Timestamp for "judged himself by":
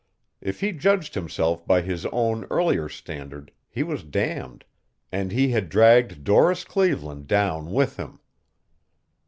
0.71-1.83